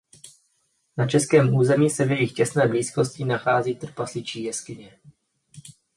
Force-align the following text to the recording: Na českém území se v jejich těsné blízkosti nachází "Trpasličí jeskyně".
Na 0.97 1.07
českém 1.07 1.55
území 1.55 1.89
se 1.89 2.05
v 2.05 2.11
jejich 2.11 2.33
těsné 2.33 2.67
blízkosti 2.67 3.25
nachází 3.25 3.75
"Trpasličí 3.75 4.43
jeskyně". 4.43 4.99